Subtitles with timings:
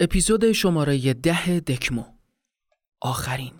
[0.00, 2.02] اپیزود شماره ده دکمو.
[3.00, 3.52] آخرین.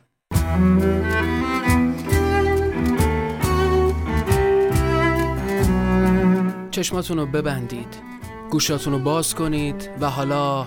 [6.71, 7.97] چشماتون رو ببندید.
[8.51, 10.67] گوشاتون رو باز کنید و حالا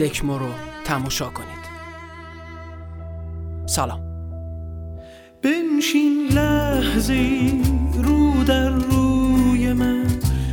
[0.00, 0.48] دکمو رو
[0.84, 1.58] تماشا کنید.
[3.66, 4.00] سلام.
[5.42, 7.52] بنشین لحظه
[7.94, 10.06] رو در روی من.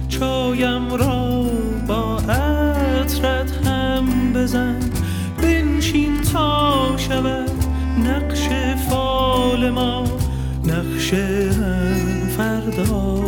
[0.10, 1.35] چایم را
[4.46, 4.80] بزن
[5.42, 7.52] بنشین تا شود
[8.00, 8.48] نقش
[8.90, 10.08] فال ما.
[10.64, 11.10] نقش
[12.38, 13.26] فردا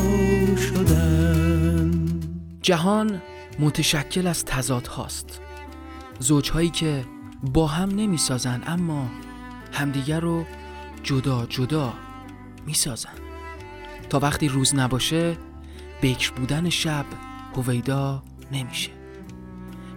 [0.57, 1.91] شدن.
[2.61, 3.21] جهان
[3.59, 5.41] متشکل از تضاد هاست.
[6.19, 7.05] زوجهایی که
[7.43, 9.09] با هم نمی سازن اما
[9.73, 10.45] همدیگر رو
[11.03, 11.93] جدا جدا
[12.65, 13.17] می سازن
[14.09, 15.37] تا وقتی روز نباشه
[16.01, 17.05] بکر بودن شب
[17.55, 18.96] هویدا نمیشه.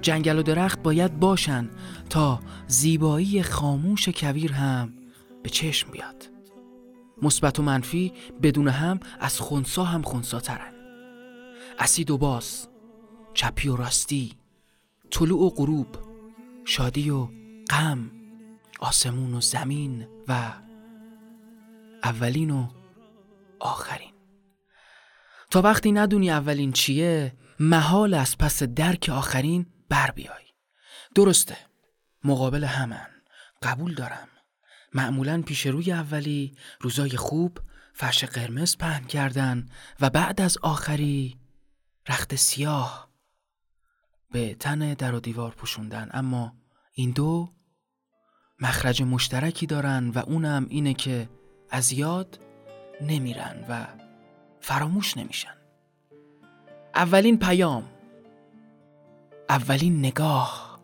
[0.03, 1.71] جنگل و درخت باید باشن
[2.11, 4.93] تا زیبایی خاموش کویر هم
[5.43, 6.31] به چشم بیاد.
[7.23, 10.73] مثبت و منفی بدون هم از خونسا هم خونسا ترن
[11.79, 12.69] اسید و باز
[13.35, 14.33] چپی و راستی
[15.11, 15.87] طلوع و غروب
[16.65, 17.29] شادی و
[17.71, 18.11] غم
[18.81, 20.53] آسمون و زمین و
[22.05, 22.67] اولین و
[23.61, 24.13] آخرین.
[25.51, 30.45] تا وقتی ندونی اولین چیه محال از پس درک آخرین بر بیای.
[31.15, 31.57] درسته.
[32.25, 33.11] مقابل همن.
[33.63, 34.29] قبول دارم.
[34.95, 37.59] معمولا پیش روی اولی روزای خوب
[37.95, 39.69] فرش قرمز پهن کردن
[40.01, 41.41] و بعد از آخری
[42.09, 43.11] رخت سیاه.
[44.31, 46.09] به تن در و دیوار پوشوندن.
[46.13, 46.57] اما
[46.93, 47.55] این دو
[48.61, 51.29] مخرج مشترکی دارن و اونم اینه که
[51.71, 52.41] از یاد
[53.01, 53.87] نمیرن و
[54.61, 55.55] فراموش نمیشن.
[56.95, 58.00] اولین پیام.
[59.51, 60.81] اولین نگاه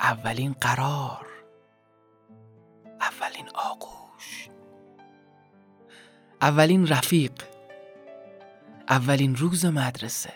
[0.00, 1.26] اولین قرار
[3.00, 4.50] اولین آغوش
[6.42, 7.32] اولین رفیق
[8.88, 10.32] اولین روز مدرسه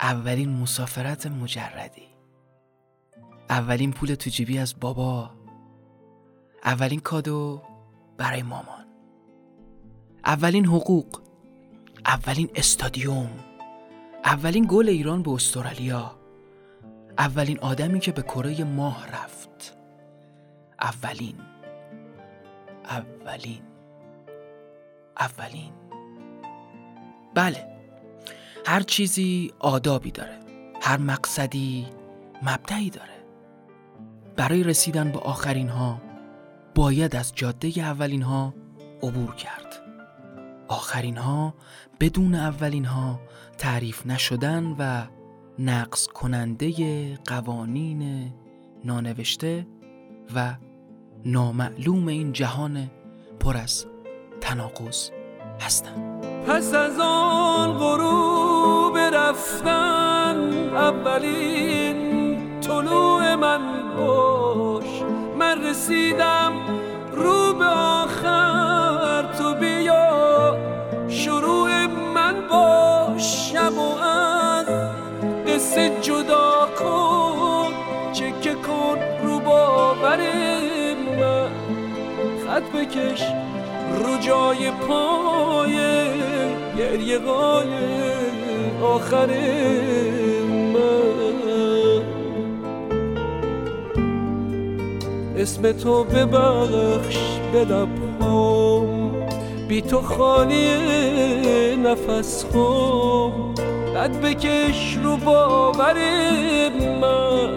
[0.00, 2.08] اولین مسافرت مجردی
[3.50, 5.30] اولین پول تو جیبی از بابا
[6.64, 7.62] اولین کادو
[8.16, 8.86] برای مامان
[10.24, 11.20] اولین حقوق
[12.06, 13.47] اولین استادیوم.
[14.24, 16.14] اولین گل ایران به استرالیا.
[17.18, 19.76] اولین آدمی که به کره ماه رفت.
[20.80, 21.34] اولین.
[22.84, 23.62] اولین.
[25.20, 25.72] اولین.
[27.34, 27.66] بله.
[28.66, 30.38] هر چیزی آدابی داره.
[30.82, 31.86] هر مقصدی
[32.42, 33.18] مبدعی داره.
[34.36, 36.00] برای رسیدن به آخرین ها
[36.74, 38.54] باید از جاده اولین ها
[39.02, 39.87] عبور کرد.
[40.68, 41.54] آخرین ها
[42.00, 43.20] بدون اولین ها
[43.58, 45.02] تعریف نشدن و
[45.58, 46.72] نقص کننده
[47.16, 48.32] قوانین
[48.84, 49.66] نانوشته
[50.34, 50.54] و
[51.24, 52.90] نامعلوم این جهان
[53.40, 53.86] پر از
[54.40, 55.10] تناقض
[55.60, 56.26] هستند.
[56.46, 60.36] پس از آن غروب رفتن
[60.74, 63.60] اولین طلوع من
[63.96, 65.02] باش
[65.38, 66.52] من رسیدم
[67.12, 67.64] رو به
[73.18, 74.66] شب و از
[75.46, 77.72] قصه جدا کن
[78.12, 80.18] چکه کن رو باور
[81.20, 81.50] من.
[82.46, 83.22] خط بکش
[83.98, 85.74] رو جای پای
[86.78, 87.68] گریه قای
[88.82, 89.26] آخر
[90.72, 90.98] من.
[95.36, 97.18] اسم تو ببخش
[97.52, 98.57] به لبهام
[99.68, 100.68] بی تو خالی
[101.76, 103.54] نفس خام
[103.96, 105.94] قد بکش رو باور
[107.00, 107.50] من.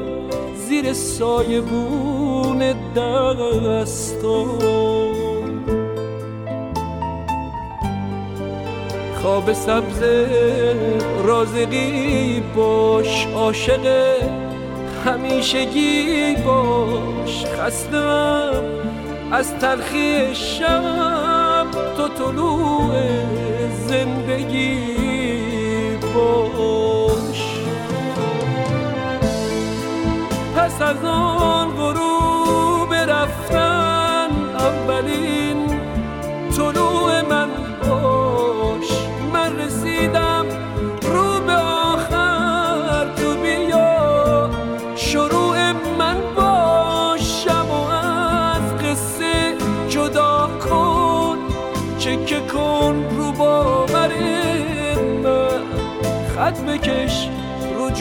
[0.56, 2.60] زیر سایه بون
[2.96, 4.62] دستام
[9.22, 10.04] خواب سبز
[11.24, 14.16] رازقی باش عاشق
[15.06, 17.46] همیشگی باش.
[17.46, 18.64] خستم
[19.32, 21.11] از تلخی شب.
[22.22, 22.94] طلوع
[23.88, 24.78] زندگی
[26.14, 27.42] باش.
[30.56, 34.30] پس از آن غروب رفتن
[34.60, 35.82] اولین
[36.58, 37.21] طلوع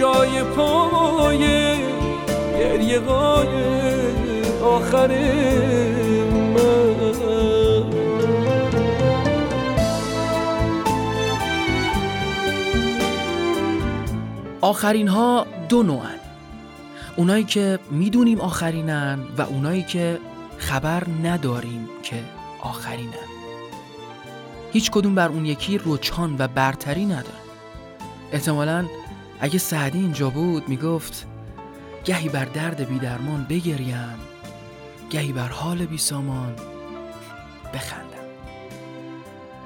[0.00, 1.38] جای پای
[2.58, 3.48] گریه های
[4.62, 5.08] آخر
[6.54, 7.84] من.
[14.60, 16.20] آخرین ها دو نوعن.
[17.16, 20.18] اونایی که می‌دونیم آخرینن و اونایی که
[20.58, 22.16] خبر نداریم که
[22.60, 23.28] آخرینن.
[24.72, 27.40] هیچ کدوم بر اون یکی روچان و برتری نداره
[28.32, 28.86] احتمالا
[29.40, 31.26] اگه سعدی اینجا بود می‌گفت
[32.04, 34.18] گهی بر درد بیدرمان بگریم
[35.10, 36.54] گهی بر حال بی سامان
[37.74, 38.10] بخندم.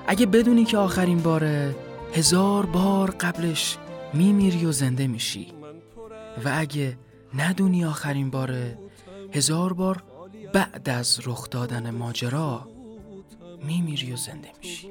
[0.06, 1.76] اگه بدونی که آخرین باره
[2.14, 3.78] هزار بار قبلش
[4.14, 5.52] میمیری و زنده میشی
[6.44, 6.98] و اگه
[7.34, 8.78] ندونی آخرین باره
[9.32, 10.02] هزار بار
[10.52, 12.68] بعد از رخ دادن ماجرا
[13.66, 14.88] میمیری و زنده میشی.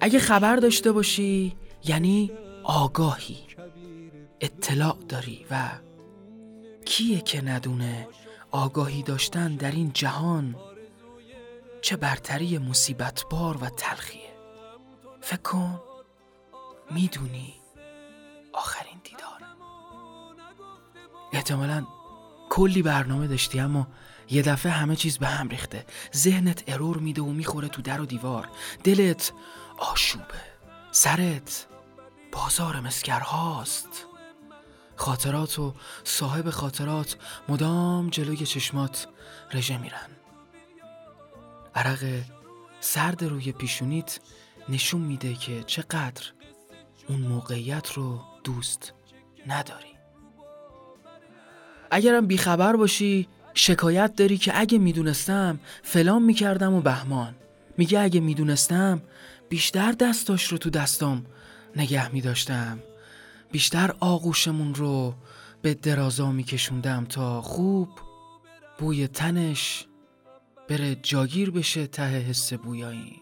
[0.00, 2.30] اگه خبر داشته باشی یعنی
[2.68, 3.38] آگاهی
[4.40, 5.70] اطلاع داری و
[6.84, 8.08] کیه که ندونه
[8.50, 10.56] آگاهی داشتن در این جهان
[11.82, 14.32] چه برتری مصیبت بار و تلخیه؟
[15.20, 15.80] فکر کن
[16.90, 17.54] می‌دونی
[18.52, 19.42] آخرین دیدار
[21.32, 21.86] احتمالا
[22.50, 23.88] کلی برنامه داشتی اما
[24.30, 25.86] یه دفعه همه چیز به هم ریخته.
[26.16, 28.48] ذهنت ارور میده و می‌خوره تو در و دیوار.
[28.84, 29.32] دلت
[29.78, 30.24] آشوبه.
[30.90, 31.66] سرت
[32.32, 34.06] بازار مسکرهاست
[34.96, 37.16] خاطرات و صاحب خاطرات
[37.48, 39.06] مدام جلوی چشمات
[39.52, 40.08] رژه میرن.
[41.74, 42.20] عرق
[42.80, 44.20] سرد روی پیشونیت
[44.68, 46.22] نشون میده که چقدر
[47.08, 48.92] اون موقعیت رو دوست
[49.46, 49.88] نداری.
[51.90, 57.34] اگرم بیخبر باشی شکایت داری که اگه می‌دونستم فلان می‌کردم و بهمان.
[57.76, 59.02] میگه اگه می‌دونستم
[59.48, 61.26] بیشتر دستاش رو تو دستام
[61.76, 62.78] نگه میداشتم
[63.52, 65.14] بیشتر آغوشمون رو
[65.62, 67.88] به درازا میکشوندم تا خوب
[68.78, 69.86] بوی تنش
[70.68, 73.16] بره جاگیر بشه ته حس بویایی.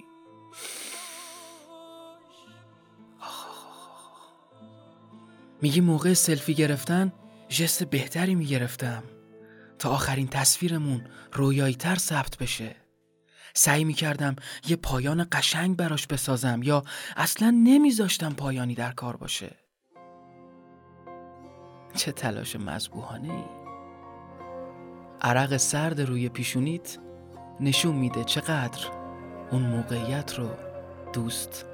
[5.63, 7.13] میگی موقع سلفی گرفتن
[7.49, 9.03] جست بهتری می‌گرفتم.
[9.79, 12.86] تا آخرین تصویرمون رویایی تر ثبت بشه.
[13.59, 14.37] سعی می‌کردم
[14.69, 16.83] یه پایان قشنگ براش بسازم یا
[17.17, 19.57] اصلا نمیذاشتم پایانی در کار باشه.
[21.95, 23.45] چه تلاش مذبوحانه ای.
[25.23, 26.99] عرق سرد روی پیشونیت
[27.61, 28.81] نشون میده چقدر
[29.51, 30.49] اون موقعیت رو
[31.13, 31.65] دوست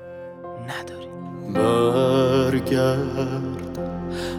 [0.68, 1.08] نداری.
[1.54, 3.78] برگرد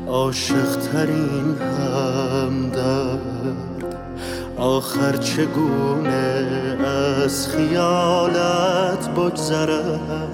[0.07, 3.72] عاشق ترین همدرد
[4.57, 6.45] آخر چگونه
[7.25, 10.29] از خیالت بگذرم؟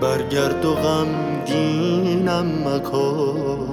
[0.00, 3.72] برگرد و غمگینم مکن.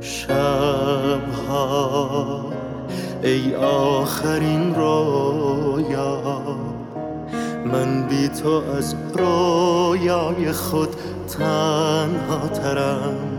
[0.00, 1.46] شبها
[3.22, 6.42] ای آخرین رویا
[7.72, 10.88] من بی تو از رویای خود
[11.28, 13.36] تنها ترم.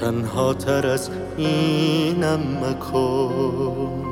[0.00, 2.40] تنها تر از اینم
[2.86, 4.02] مکن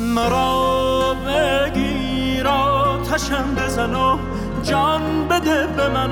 [0.00, 4.18] مرا بگیر آتشم بزن و
[4.62, 6.10] جان بده به من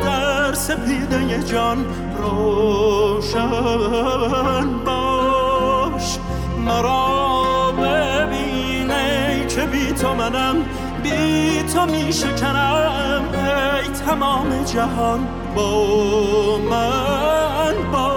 [0.00, 1.86] در سپیده جان.
[2.18, 3.48] روشن
[4.84, 6.18] باش
[6.66, 10.56] مرا ببینه که بی تو منم
[11.02, 15.28] بی تو می شکنم ای تمام جهان.
[15.56, 18.09] با من باش.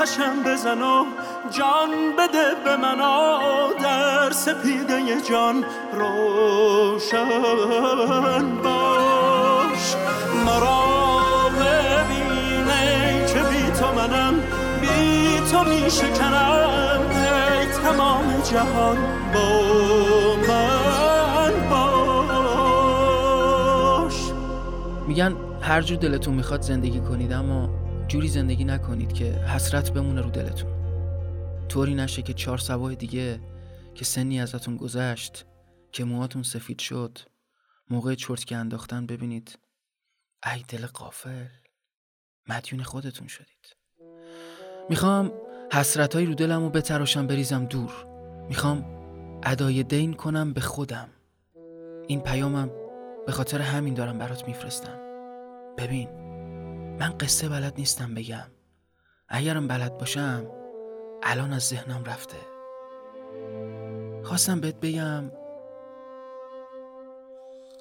[0.00, 1.04] آتشم بزن و
[1.50, 2.96] جان بده به من
[3.82, 7.28] در سپیده جان روشن
[8.62, 9.96] باش.
[10.46, 10.84] مرا
[11.60, 14.34] ببینه که بی تو منم
[14.80, 18.96] بی تو می شکنم ای تمام جهان
[19.34, 19.60] با
[20.48, 24.14] من باش.
[25.06, 30.30] میگن هر جور دلتون می‌خواد زندگی کنید اما جوری زندگی نکنید که حسرت بمونه رو
[30.30, 30.70] دلتون.
[31.68, 33.40] طوری نشه که چهار سباه دیگه
[33.94, 35.44] که سنی ازتون گذشت
[35.92, 37.18] که موهاتون سفید شد
[37.90, 39.58] موقع چرتکه انداختن ببینید.
[40.54, 41.46] ای دل قافل
[42.48, 43.76] مدیون خودتون شدید.
[44.88, 45.32] می‌خوام
[45.72, 48.06] حسرتهایی رو دلم و بتراشم بریزم دور.
[48.48, 48.84] می‌خوام
[49.42, 51.08] ادای دین کنم به خودم.
[52.06, 52.70] این پیامم
[53.26, 54.98] به خاطر همین دارم برات میفرستم.
[55.78, 56.19] ببین.
[57.00, 58.50] من قصه بلد نیستم بگم.
[59.28, 60.46] اگرم بلد باشم
[61.22, 62.36] الان از ذهنم رفته.
[64.24, 65.30] خواستم بهت بگم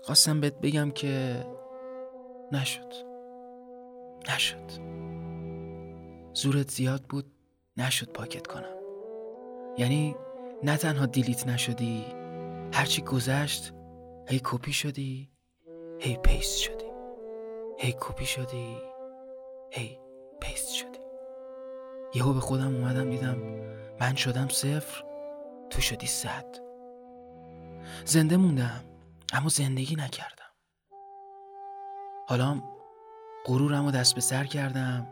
[0.04, 1.46] خواستم بهت بگم که
[2.52, 2.94] نشد.
[4.30, 4.90] نشد.
[6.34, 7.32] زورت زیاد بود
[7.78, 8.76] نشد پاکت کنم.
[9.78, 10.16] یعنی
[10.64, 12.06] نه تنها delete نشدی
[12.74, 13.74] هرچی گذشت
[14.28, 15.30] هی کپی شدی
[16.00, 16.90] هی paste شدی.
[17.78, 18.89] هی کپی شدی.
[19.72, 20.00] هی
[20.42, 21.00] paste شدی
[22.16, 23.38] یهو به خودم اومدم دیدم
[24.00, 25.04] من شدم صفر
[25.70, 26.46] تو شدی صد.
[28.06, 28.84] زنده موندم
[29.34, 30.36] اما زندگی نکردم.
[32.28, 32.62] حالا
[33.46, 35.08] غرورم رو دست به سر کردم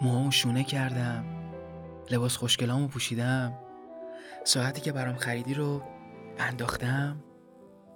[0.00, 1.24] موهامو شونه کردم
[2.10, 3.58] لباس خوشگلامو پوشیدم.
[4.44, 5.82] ساعتی که برام خریدی رو
[6.38, 7.24] انداختم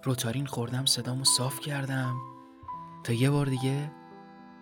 [0.03, 2.17] روتارین خوردم صدامو صاف کردم.
[3.05, 3.91] تا یه بار دیگه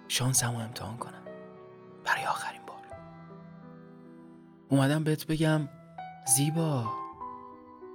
[0.08, 1.23] شانسمو امتحان کنم.
[2.04, 2.76] برای آخرین بار.
[4.68, 5.68] اومدم بهت بگم
[6.36, 6.84] زیبا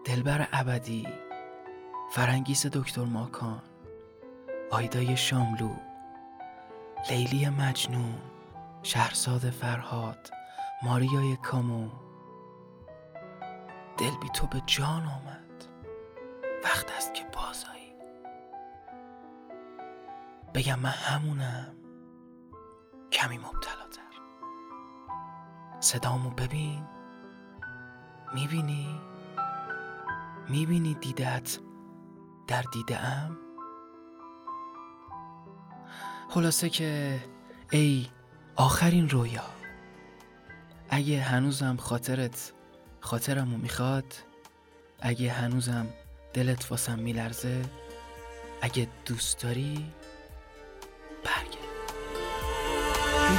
[0.06, 1.08] دلبر ابدی
[2.12, 3.62] فرنگیس دکتر ماکان
[4.72, 5.70] آیدای شاملو
[7.10, 8.16] لیلی مجنون
[8.84, 10.30] شهرزاد فرهاد
[10.84, 11.90] ماریای کامو.
[13.98, 15.66] دل بی تو به جان آمد.
[16.64, 17.94] وقت است که بازایی
[20.54, 21.76] بگم من همونم.
[23.12, 23.99] کمی مبتلاتر
[25.80, 26.84] صدامو ببین.
[28.34, 29.00] می‌بینی؟
[30.50, 31.58] می‌بینی دیدت
[32.48, 33.38] در دیده ام؟
[36.30, 37.20] خلاصه که
[37.72, 38.08] ای
[38.56, 39.44] آخرین رویا.
[40.90, 42.54] اگه هنوزم خاطرت
[43.00, 44.14] خاطرمو می‌خواد
[45.02, 45.88] اگه هنوزم
[46.34, 47.62] دلت واسم میلرزه
[48.62, 49.94] اگه دوست داری
[51.24, 51.70] برگرد.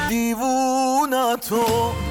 [0.08, 2.09] دیوونتو بیا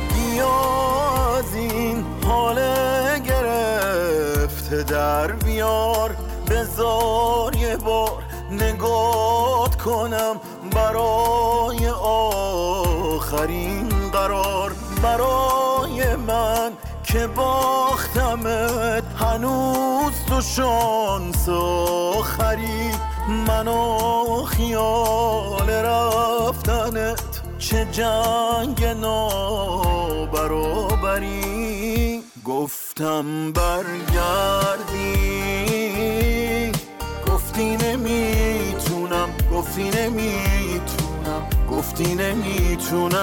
[15.03, 16.71] برای من
[17.03, 22.91] که باختمت هنوز تو شانس آخری.
[23.47, 27.21] منو خیال رفتنت
[27.59, 29.79] چه جنگ نابرابری.
[32.45, 35.09] گفتم برگردی.
[37.27, 43.19] گفتی نمی‌تونم گفتی نمی‌تونم گفتی نمی‌تونم.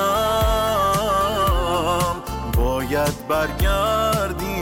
[2.57, 4.57] باید برگردی.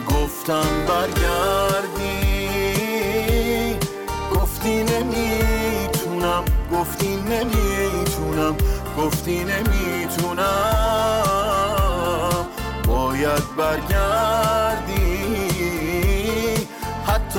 [0.08, 2.18] گفتم برگردی.
[4.34, 8.56] گفتی نمی‌تونم گفتی نمی‌تونم
[8.98, 10.44] گفتی نمی‌تونم.
[12.86, 14.97] باید برگردی.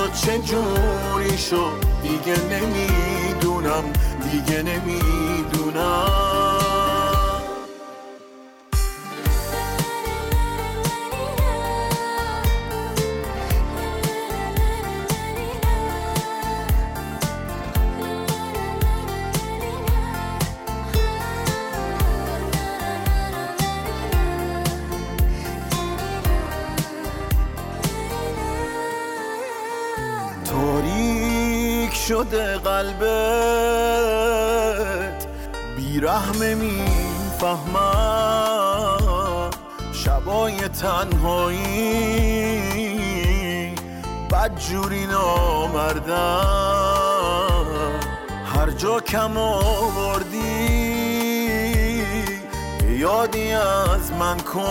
[0.09, 1.73] حتی چه جوری شد؟
[2.03, 3.83] دیگه نمی‌دونم
[4.31, 6.58] دیگه نمی‌دونم.
[32.09, 33.07] شده قلبت.
[35.77, 37.89] بیرحمه می‌فهمم
[39.93, 41.69] شبای تنهایی.
[44.31, 46.15] بدجوری نامردم.
[48.55, 50.39] هر جا کم آوردی
[52.89, 54.67] یادی از من کن.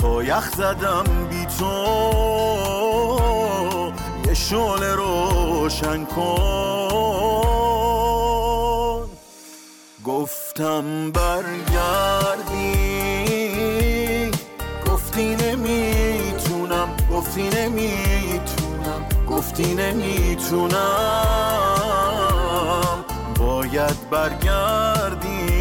[0.00, 2.53] تا یخ زدم بی تو.
[4.44, 7.44] یه شعل روشن کن.
[10.04, 12.70] گفتم برگردی.
[14.86, 20.74] گفتی نمی‌تونم گفتی نمی‌تونم گفتی نمی‌تونم.
[23.38, 25.54] باید برگردی.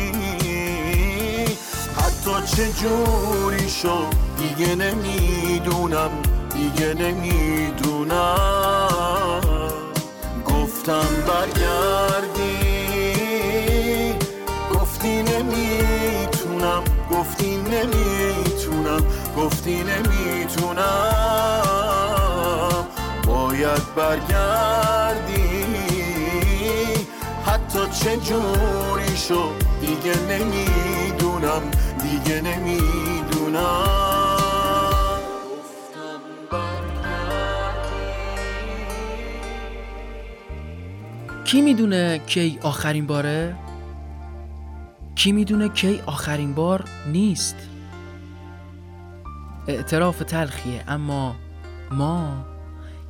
[1.98, 6.12] حتی چه جوری شد دیگه نمی‌دونم.
[6.84, 8.20] دیگه نمی‌دونم.
[10.46, 12.64] گفتم برگردی.
[14.74, 19.06] گفتی نمی‌تونم گفتی نمی‌تونم
[19.38, 20.84] گفتی نمی‌تونم.
[23.28, 25.66] باید برگردی.
[27.46, 31.62] حتی چه جوری شد دیگه نمی‌دونم
[32.02, 34.13] دیگه نمی‌دونم.
[41.54, 43.56] کی می‌دونه کی آخرین باره؟
[45.16, 47.56] کی می‌دونه کی آخرین بار نیست؟
[49.68, 51.36] اعتراف تلخیه اما
[51.92, 52.46] ما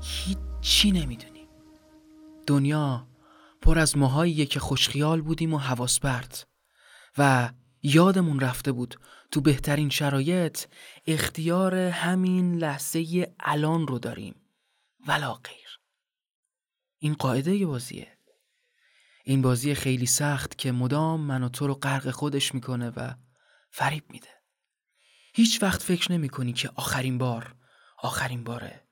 [0.01, 1.47] هیچی نمی‌دونیم
[2.47, 3.07] دنیا
[3.61, 6.47] پر از ماهاییه که خوشخیال بودیم و حواس پرت
[7.17, 7.49] و
[7.83, 8.99] یادمون رفته بود
[9.31, 10.65] تو بهترین شرایط
[11.07, 14.35] اختیار همین لحظه الان رو داریم
[15.07, 15.79] ولا غیر
[16.99, 18.12] این قاعده بازیه
[19.25, 23.13] این بازی خیلی سخت که مدام من و تو رو غرق خودش می‌کنه و
[23.71, 24.29] فریب میده.
[25.33, 27.55] هیچ وقت فکر نمی کنی که آخرین بار
[27.97, 28.87] آخرین باره.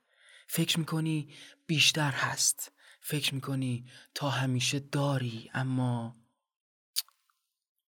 [0.48, 1.34] فکر می‌کنی
[1.66, 2.72] بیشتر هست.
[3.00, 6.16] فکر می‌کنی تا همیشه داری اما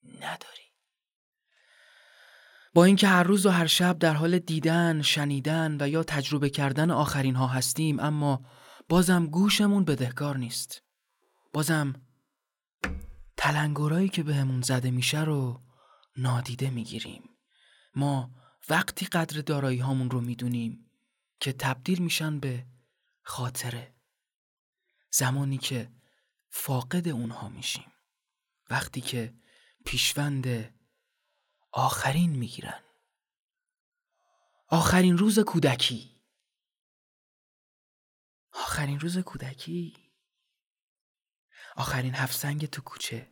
[0.04, 0.68] نداری.
[2.74, 6.92] با اینکه هر روز و هر شب در حال دیدن، شنیدن و یا تجربه کردن
[6.92, 8.46] آخرین ها هستیم اما
[8.90, 10.84] بازم گوشمون بدهکار نیست.
[11.54, 12.07] بازم
[13.38, 15.64] تلنگرایی که بهمون زده میشه رو
[16.18, 17.30] نادیده می‌گیریم.
[17.96, 18.32] ما
[18.70, 20.92] وقتی قدر دارایی هامون رو می‌دونیم
[21.40, 22.66] که تبدیل میشن به
[23.22, 23.96] خاطره.
[25.12, 25.92] زمانی که
[26.50, 27.92] فاقد اونها میشیم.
[28.70, 29.34] وقتی که
[29.86, 30.74] پیشوند
[31.72, 32.84] آخرین می‌گیرن
[34.70, 36.22] آخرین روز کودکی
[38.54, 40.07] آخرین روز کودکی
[41.78, 43.32] آخرین هفت تو کوچه.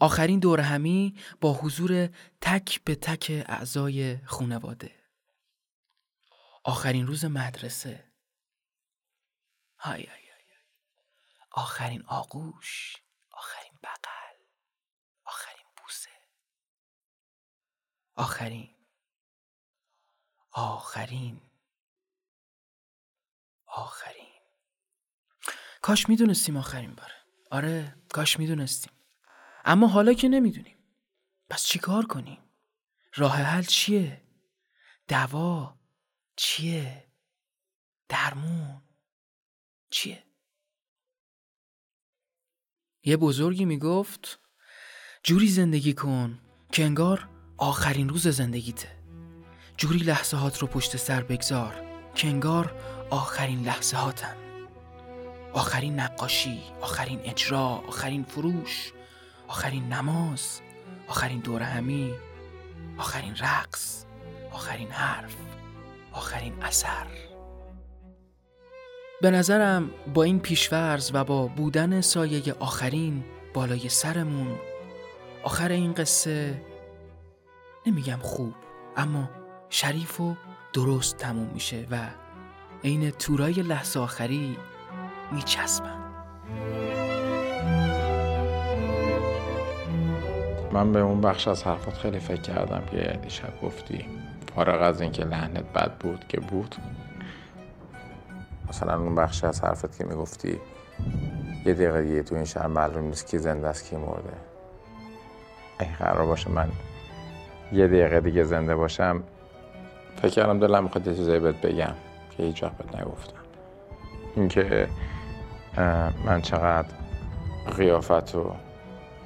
[0.00, 2.06] آخرین دور همی با حضور
[2.40, 5.04] تک به تک اعضای خونواده.
[6.64, 8.12] آخرین روز مدرسه.
[9.78, 10.44] های های های
[11.50, 12.96] آخرین آغوش
[13.30, 14.36] آخرین بغل
[15.24, 16.10] آخرین بوسه.
[18.16, 18.74] آخرین
[20.52, 21.40] آخرین
[23.66, 24.23] آخرین
[25.84, 27.14] کاش می‌دونستیم آخرین باره
[27.50, 28.92] آره کاش می‌دونستیم.
[29.64, 30.76] اما حالا که نمی‌دونیم.
[31.50, 32.38] پس چیکار کنیم؟
[33.14, 34.22] راه حل چیه؟
[35.08, 35.78] دوا
[36.36, 37.06] چیه؟
[38.08, 38.82] درمون
[39.90, 40.24] چیه؟
[43.02, 44.38] یه بزرگی می‌گفت
[45.22, 46.38] جوری زندگی کن
[46.72, 48.88] که انگار آخرین روز زندگیته.
[49.76, 52.76] جوری لحظه هات رو پشت سر بگذار که انگار
[53.10, 54.43] آخرین لحظه هاتن
[55.54, 58.92] آخرین نقاشی، آخرین اجرا، آخرین فروش،
[59.48, 60.60] آخرین نماز،
[61.08, 62.14] آخرین دور همی،
[62.98, 64.04] آخرین رقص،
[64.52, 65.36] آخرین حرف،
[66.12, 67.06] آخرین اثر.
[69.22, 74.58] به نظرم با این پیشورز و با بودن سایه آخرین بالای سرمون
[75.42, 76.62] آخر این قصه
[77.86, 78.54] نمیگم خوب
[78.96, 79.30] اما
[79.70, 80.36] شریف و
[80.72, 82.10] درست تموم میشه و
[82.84, 84.56] عین تورای لحظه آخری
[85.32, 86.00] میچسبن.
[90.72, 94.06] من به اون بخش از حرفات خیلی فکر کردم که دیشب گفتی.
[94.54, 96.76] فارغ از اینکه لحنت بد بود که بود.
[98.68, 100.60] مثلا اون بخش از حرفت که می‌گفتی
[101.66, 104.32] یه دقیقه دیگه تو این شهر معلوم نیست کی زنده است کی مرده.
[105.78, 106.68] اگه قرار باشه من
[107.72, 109.22] یه دقیقه دیگه زنده باشم
[110.22, 111.94] فکر کردم دلم می‌خواد یه چیزایی بهت بگم
[112.30, 113.40] که هیچ وقت بهت نگفتم.
[114.36, 114.88] اینکه
[116.24, 116.88] من چقدر
[117.76, 118.54] قیافت و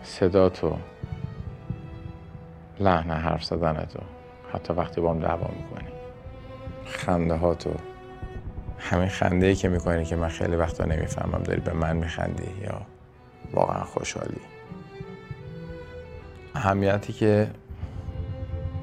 [0.03, 0.77] صدات و
[2.81, 4.01] لحن حرف زدنت و
[4.53, 5.89] حتی وقتی با هم دعوا می‌کنی.
[6.87, 7.71] خنده ها تو
[8.79, 12.81] همین خنده ای که می‌کنی که من خیلی وقتا نمی‌فهمم داری به من میخندی یا
[13.53, 14.41] واقعا خوشحالی؟
[16.55, 17.51] اهمیتی که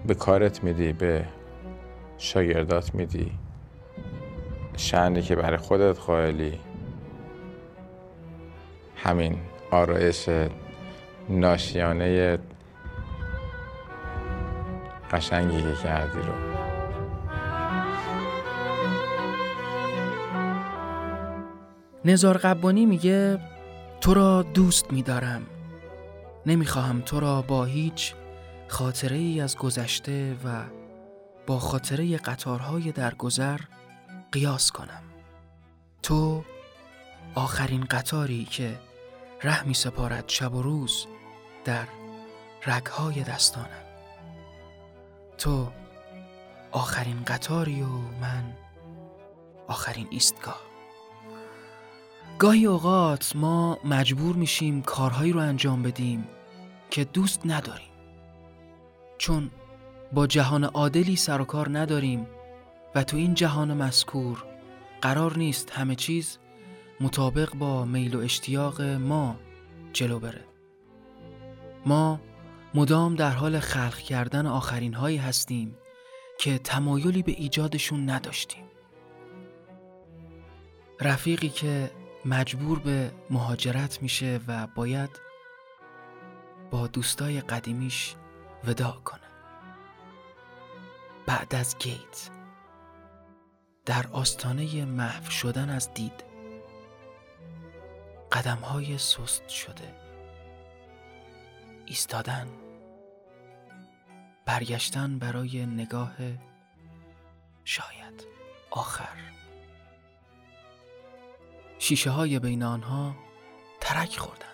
[0.08, 1.26] به کارت میدی به
[2.18, 3.32] شاگردات میدی
[4.78, 6.60] شعنی که برای خودت قائلی.
[9.06, 9.38] همین
[9.72, 10.30] آرایش
[11.30, 12.38] ناشیانه
[15.12, 16.34] قشنگی که کردی رو.
[22.06, 23.40] نزار قبانی میگه
[24.02, 25.42] تو را دوست میدارم.
[26.46, 28.14] نمی‌خواهم تو را با هیچ
[28.68, 30.64] خاطره ای از گذشته و
[31.48, 33.60] با خاطره قطارهای درگذر
[34.32, 35.04] قیاس کنم.
[36.04, 36.44] تو
[37.36, 38.78] آخرین قطاری که
[39.46, 41.06] ره می سپارد شب و روز
[41.66, 41.88] در
[42.66, 43.86] رگهای دستانم.
[45.38, 45.68] تو
[46.72, 47.88] آخرین قطاری و
[48.22, 48.44] من
[49.68, 50.62] آخرین ایستگاه.
[52.40, 56.28] گاهی اوقات ما مجبور میشیم کارهایی رو انجام بدیم
[56.90, 57.92] که دوست نداریم.
[59.18, 59.52] چون
[60.14, 62.28] با جهان عادلی سر و کار نداریم
[62.96, 64.46] و تو این جهان مذکور
[65.02, 66.38] قرار نیست همه چیز
[67.00, 69.36] مطابق با میل و اشتیاق ما
[69.94, 70.46] جلو بره.
[71.86, 72.20] ما
[72.74, 75.78] مدام در حال خلق کردن آخرین هایی هستیم
[76.40, 78.64] که تمایلی به ایجادشون نداشتیم.
[81.02, 81.92] رفیقی که
[82.26, 85.10] مجبور به مهاجرت میشه و باید
[86.72, 88.16] با دوستای قدیمیش
[88.68, 89.20] وداع کنه.
[91.26, 92.30] بعد از گیت
[93.86, 96.35] در آستانه محو شدن از دید
[98.32, 99.96] قدم های سست شده.
[101.86, 102.48] ایستادن.
[104.46, 106.16] برگشتن برای نگاه.
[107.64, 108.26] شاید
[108.72, 109.18] آخر.
[111.80, 113.16] شیشه های بین آنها
[113.82, 114.46] ترک خوردند.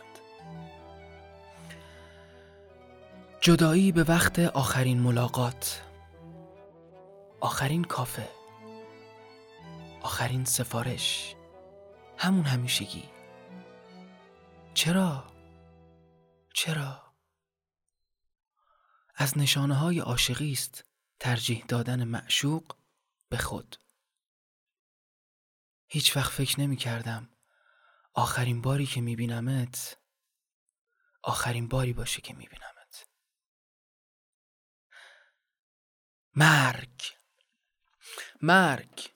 [3.41, 5.81] جدایی به وقت آخرین ملاقات.
[7.39, 8.27] آخرین کافه.
[10.01, 11.35] آخرین سفارش.
[12.17, 13.03] همون همیشگی.
[14.73, 15.31] چرا؟
[16.53, 17.15] چرا؟
[19.15, 20.83] از نشانه های عاشقی است
[21.19, 22.75] ترجیح دادن معشوق
[23.29, 23.77] به خود.
[25.87, 27.29] هیچ وقت فکر نمی کردم
[28.13, 29.97] آخرین باری که می بینمت
[31.23, 33.07] آخرین باری باشه که می بینمت
[36.35, 37.01] مرگ.
[38.41, 39.11] مرگ.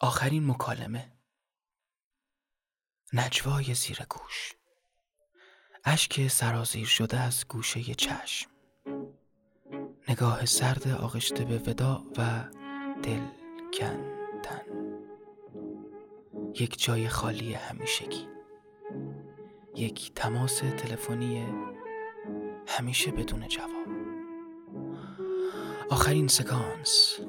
[0.00, 1.15] آخرین مکالمه.
[3.12, 4.54] نجوای زیر گوش.
[5.84, 8.50] اشک سرازیر شده از گوشه چشم.
[10.08, 12.44] نگاه سرد آغشته به ودا و
[13.02, 13.26] دل
[13.78, 14.62] کندن.
[16.54, 18.28] یک جای خالی همیشگی.
[19.74, 21.46] یک تماس تلفنی
[22.68, 23.86] همیشه بدون جواب.
[25.90, 27.20] آخرین سکانس.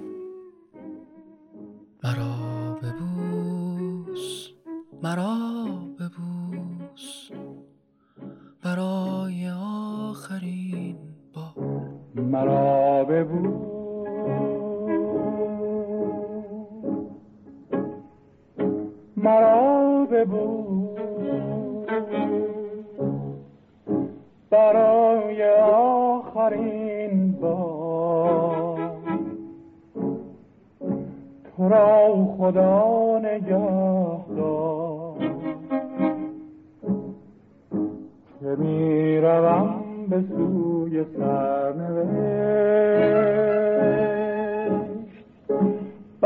[2.03, 4.47] مرا ببوس.
[5.01, 5.56] مرا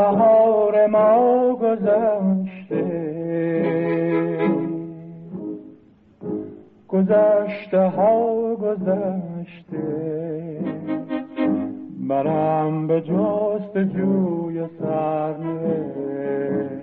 [0.01, 2.85] بهار ما گذشته.
[6.87, 9.83] گذشته ها گذشته.
[11.99, 16.80] منم به جست جوی سرنوشت.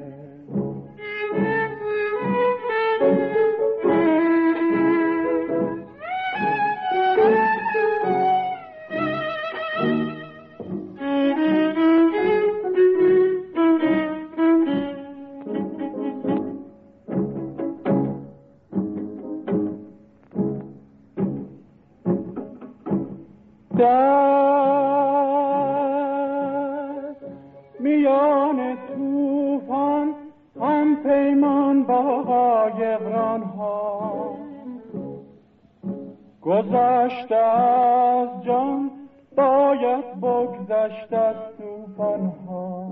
[42.49, 42.87] ها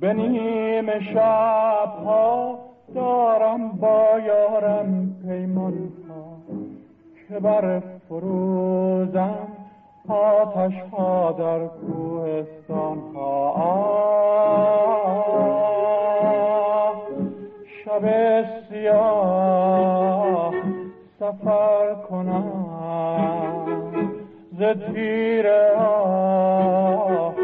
[0.00, 2.58] به نیم شبها
[2.94, 6.36] دارم با یارم پیمان ها
[7.28, 9.48] که بر فروزم
[10.08, 13.72] آتش ها در کوهستان ها.
[17.84, 18.04] شب
[18.70, 20.54] سیاه
[21.20, 22.61] سفر کنم.
[24.62, 25.46] ز تیر
[25.78, 27.34] آه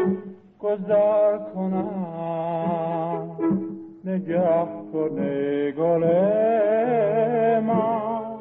[0.59, 3.37] گذر کنم.
[4.05, 6.03] نگه کنه گل
[7.59, 8.39] من.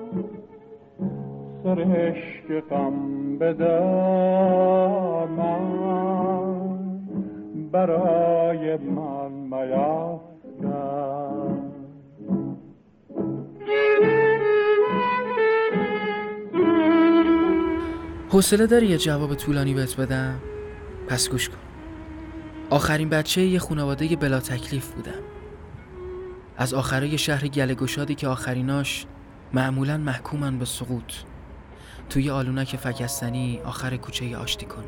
[1.63, 2.95] سرشک غم
[5.37, 6.59] من
[7.73, 10.29] برای من میافکن
[18.39, 20.41] حوصله داری یه جواب طولانی بهت بدم؟
[21.09, 21.57] پس گوش کن.
[22.71, 25.23] آخرین بچه یه خانواده بلا تکلیف بودم
[26.57, 29.07] از آخرای شهر گله گشادی که آخریناش
[29.53, 31.13] معمولا محکومن به سقوط.
[32.11, 34.85] توی آلونک فکستنی آخر کوچه آشتی کن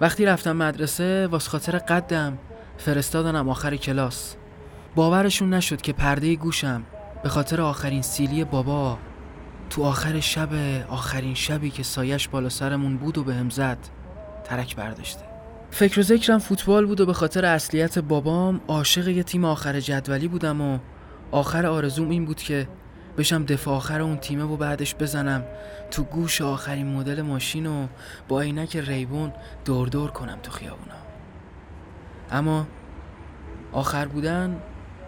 [0.00, 2.38] وقتی رفتم مدرسه واس خاطر قدم
[2.78, 4.36] فرستادنم آخر کلاس.
[4.94, 6.82] باورشون نشد که پرده گوشم
[7.22, 8.98] به خاطر آخرین سیلی بابا
[9.70, 10.48] تو آخر شب
[10.88, 13.78] آخرین شبی که سایش بالا سرمون بود و به هم زد
[14.44, 15.22] ترک برداشته.
[15.70, 20.28] فکر و ذکرم فوتبال بود و به خاطر اصلیت بابام عاشق یه تیم آخر جدولی
[20.28, 20.78] بودم و
[21.30, 22.68] آخر آرزوم این بود که
[23.18, 25.44] بشم دفاع آخر اون تیمه و بعدش بزنم
[25.90, 27.86] تو گوش آخرین مدل ماشین و
[28.28, 29.32] با عینک ریبون
[29.64, 30.94] دور دور کنم تو خیابونا.
[32.30, 32.66] اما
[33.72, 34.56] آخر بودن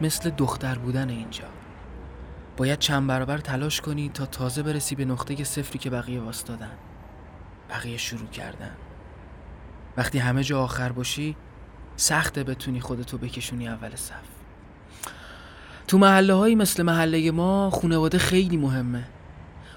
[0.01, 1.45] مثل دختر بودن اینجا.
[2.59, 6.71] باید چند برابر تلاش کنی تا تازه برسی به نقطه صفری که بقیه واستادن
[7.71, 8.77] بقیه شروع کردن.
[9.97, 11.37] وقتی همه جا آخر باشی
[11.97, 14.15] سخته بتونی خودتو بکشونی اول صف.
[15.89, 19.05] تو محله هایی مثل محله ما خانواده خیلی مهمه.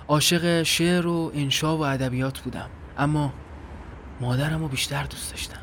[0.08, 2.70] عاشق شعر و انشا و ادبیات بودم.
[2.98, 3.34] اما
[4.22, 5.62] مادرم رو بیشتر دوست داشتم.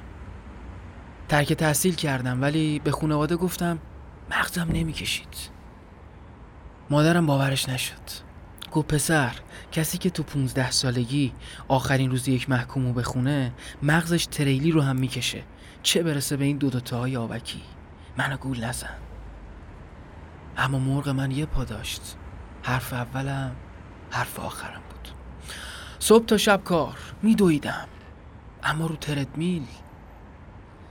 [1.28, 3.78] ترک تحصیل کردم ولی به خانواده گفتم
[4.30, 5.57] مغزم نمی‌کشید.
[6.90, 8.28] مادرم باورش نشد.
[8.72, 9.32] گفت پسر
[9.72, 11.32] کسی که تو 15 سالگی
[11.68, 15.42] آخرین روز یک محکومو بخونه مغزش تریلی رو هم می‌کشه.
[15.82, 17.62] چه برسه به این دو دوتاهای آبکی؟
[18.16, 18.96] منو گول نزن.
[20.56, 22.16] اما مرغ من یه پا داشت.
[22.62, 23.56] حرف اولم
[24.10, 25.08] حرف آخرم بود.
[25.98, 27.88] صبح تا شب کار میدویدم.
[28.62, 29.66] اما رو تردمیل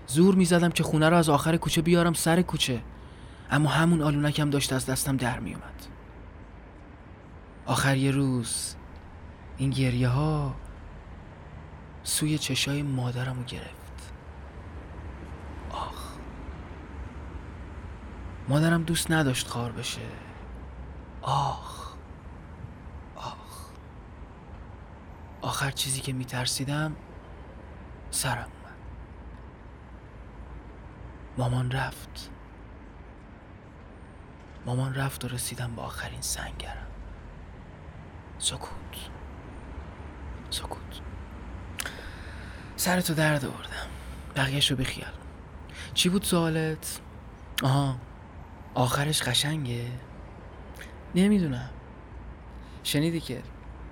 [0.08, 2.82] زور می‌زدم که خونه رو از آخر کوچه بیارم سر کوچه.
[3.52, 5.86] اما همون آلونکم داشت از دستم در میومد.
[7.66, 8.76] آخر یه روز
[9.58, 10.56] این گریه ها
[12.04, 14.14] سوی چشای مادرم رو گرفت.
[15.72, 16.18] آخ.
[18.50, 20.02] مادرم دوست نداشت خار بشه.
[21.22, 21.94] آخ.
[23.16, 23.70] آخ.
[25.42, 26.96] آخر چیزی که میترسیدم
[28.12, 28.78] سرم اومد.
[31.38, 32.32] مامان رفت.
[34.68, 36.88] مامان رفت و رسیدم به آخرین سنگرم.
[38.40, 38.70] سکوت.
[40.50, 41.02] سکوت.
[42.76, 43.88] سرتو درد آوردم.
[44.36, 45.12] بقیهشو بخیال
[45.94, 47.00] چی بود سوالت؟
[47.64, 47.96] آها
[48.74, 49.86] آخرش قشنگه؟
[51.16, 51.70] نمی‌دونم.
[52.84, 53.44] شنیدی که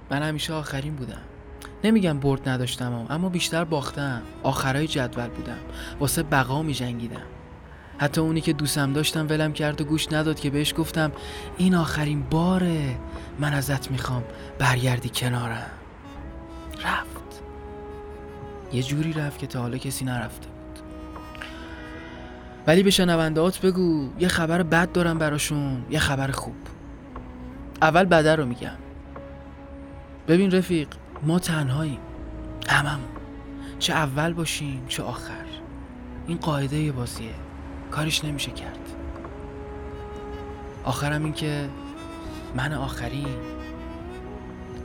[0.10, 1.22] من همیشه آخرین بودم.
[1.84, 4.22] نمیگم برد نداشتم اما بیشتر باختم.
[4.44, 5.60] آخرای جدول بودم.
[6.00, 7.26] واسه بقا می جنگیدم
[7.98, 11.12] حتی اونی که دوستم داشتم ولم کرد و گوش نداد که بهش گفتم
[11.58, 12.96] این آخرین باره
[13.40, 14.24] من ازت می‌خوام
[14.60, 15.72] برگردی کنارم.
[16.84, 17.42] رفت.
[18.74, 20.80] یه جوری رفت که تا حالا کسی نرفته بود.
[22.68, 26.56] ولی به شنوندهات بگو یه خبر بد دارم براشون یه خبر خوب.
[27.82, 28.78] اول بده رو میگم.
[30.28, 30.88] ببین رفیق
[31.24, 32.00] ما تنهاییم.
[32.68, 33.10] هممون.
[33.80, 35.46] چه اول باشیم چه آخر.
[36.28, 37.45] این قاعده بازیه.
[37.92, 38.80] کارش نمیشه کرد.
[40.84, 41.70] آخرم این که
[42.56, 43.26] من آخری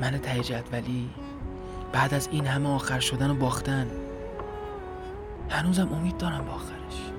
[0.01, 1.11] من ته جدولی
[1.93, 3.87] بعد از این همه آخر شدن و باختن
[5.51, 7.11] هنوزم امید دارم با آخرش.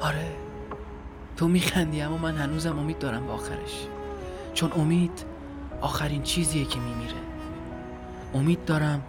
[0.00, 0.36] آره
[1.36, 3.86] تو میخندی اما من هنوزم امید دارم با آخرش.
[4.54, 5.24] چون امید
[5.80, 7.14] آخرین چیزیه که میمیره.
[8.34, 9.02] امید دارم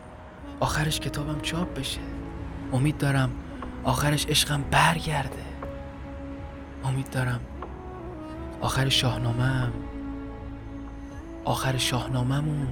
[0.60, 2.00] آخرش کتابم چاپ بشه.
[2.74, 3.32] امید دارم
[3.84, 5.43] آخرش عشقم برگرده.
[6.86, 7.40] امید دارم
[8.62, 9.72] آخر شاهنامه
[11.46, 12.68] آخر شاهنامهمون.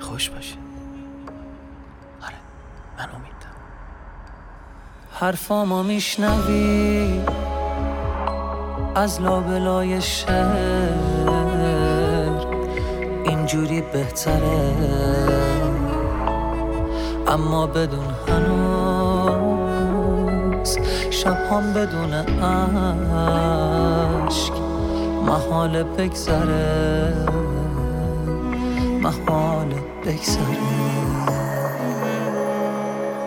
[0.00, 0.56] خوش باشه.
[2.22, 2.34] آره
[2.98, 3.56] من امیدم
[5.12, 7.20] حرفامو میشنوی؟
[8.94, 10.88] از لابلای شهر
[13.24, 14.74] اینجوری بهتره.
[17.28, 18.67] اما بدون هنوز
[21.50, 22.12] هم بدون
[24.26, 24.52] عشق
[25.26, 27.14] محال بگذره
[29.02, 29.74] محال
[30.06, 30.58] بگذره.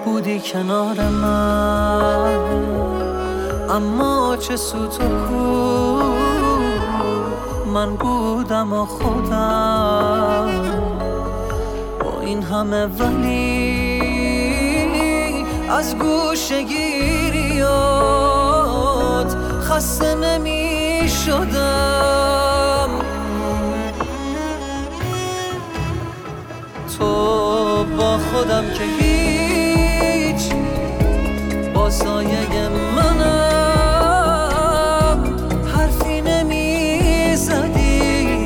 [0.06, 2.36] بودی کنار من
[3.70, 6.02] اما چه سوت و کو.
[7.74, 10.50] من بودم و خودم.
[12.04, 14.02] با این همه ولی
[15.70, 18.01] از گوش گیریات
[19.82, 22.90] خسته نمی شدم
[26.98, 27.06] تو
[27.98, 30.42] با خودم که هیچ
[31.74, 33.64] با سایه منم
[35.76, 38.38] حرفی نمی زدی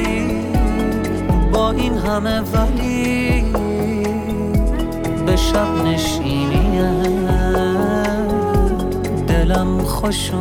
[1.54, 3.46] با این همه ولی
[5.26, 7.28] به شب نشینیم
[9.28, 10.32] دلم خوش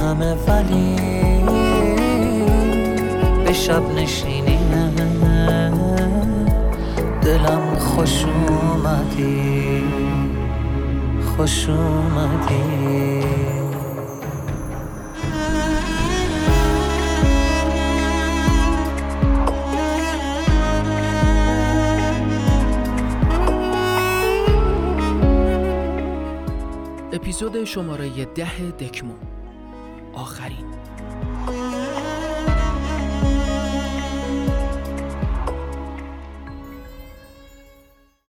[0.00, 0.96] همه ولی
[3.44, 4.58] به شب نشینی.
[7.28, 9.84] دلم خوش اومدی
[11.36, 13.22] خوش اومدی.
[27.12, 29.12] اپیزود شماره ده دکمو
[30.28, 30.77] آخرین.